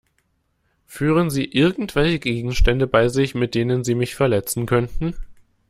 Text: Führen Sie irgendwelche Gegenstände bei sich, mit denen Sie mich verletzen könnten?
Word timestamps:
Führen 0.87 1.29
Sie 1.29 1.45
irgendwelche 1.45 2.17
Gegenstände 2.17 2.87
bei 2.87 3.07
sich, 3.07 3.35
mit 3.35 3.53
denen 3.53 3.83
Sie 3.83 3.93
mich 3.93 4.15
verletzen 4.15 4.65
könnten? 4.65 5.13